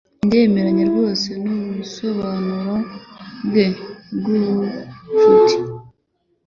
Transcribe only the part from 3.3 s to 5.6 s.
bwe bwubucuti.